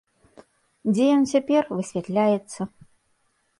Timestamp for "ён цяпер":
1.17-1.63